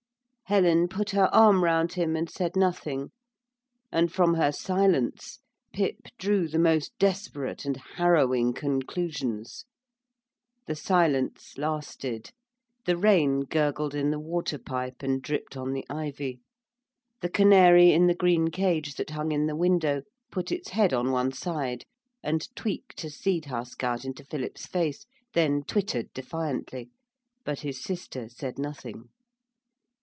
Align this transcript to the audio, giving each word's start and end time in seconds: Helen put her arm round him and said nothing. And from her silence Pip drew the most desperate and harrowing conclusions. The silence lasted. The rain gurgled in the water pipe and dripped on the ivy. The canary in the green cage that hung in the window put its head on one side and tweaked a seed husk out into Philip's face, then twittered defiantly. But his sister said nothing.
Helen 0.51 0.89
put 0.89 1.11
her 1.11 1.33
arm 1.33 1.63
round 1.63 1.93
him 1.93 2.13
and 2.17 2.29
said 2.29 2.57
nothing. 2.57 3.11
And 3.89 4.11
from 4.11 4.33
her 4.33 4.51
silence 4.51 5.39
Pip 5.71 6.09
drew 6.17 6.49
the 6.49 6.59
most 6.59 6.91
desperate 6.99 7.63
and 7.63 7.77
harrowing 7.77 8.51
conclusions. 8.51 9.63
The 10.67 10.75
silence 10.75 11.57
lasted. 11.57 12.31
The 12.85 12.97
rain 12.97 13.45
gurgled 13.45 13.95
in 13.95 14.11
the 14.11 14.19
water 14.19 14.57
pipe 14.59 15.01
and 15.01 15.21
dripped 15.21 15.55
on 15.55 15.71
the 15.71 15.85
ivy. 15.89 16.41
The 17.21 17.29
canary 17.29 17.93
in 17.93 18.07
the 18.07 18.13
green 18.13 18.49
cage 18.49 18.95
that 18.95 19.11
hung 19.11 19.31
in 19.31 19.45
the 19.47 19.55
window 19.55 20.01
put 20.31 20.51
its 20.51 20.71
head 20.71 20.91
on 20.91 21.11
one 21.11 21.31
side 21.31 21.85
and 22.21 22.53
tweaked 22.57 23.05
a 23.05 23.09
seed 23.09 23.45
husk 23.45 23.81
out 23.85 24.03
into 24.03 24.25
Philip's 24.25 24.65
face, 24.65 25.05
then 25.33 25.63
twittered 25.63 26.11
defiantly. 26.13 26.89
But 27.45 27.61
his 27.61 27.81
sister 27.81 28.27
said 28.27 28.59
nothing. 28.59 29.05